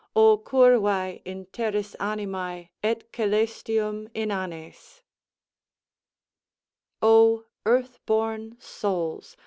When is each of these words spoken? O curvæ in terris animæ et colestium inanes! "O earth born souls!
O 0.15 0.39
curvæ 0.43 1.21
in 1.25 1.45
terris 1.53 1.95
animæ 1.99 2.69
et 2.81 3.11
colestium 3.13 4.07
inanes! 4.15 5.03
"O 7.03 7.45
earth 7.67 7.99
born 8.07 8.57
souls! 8.59 9.37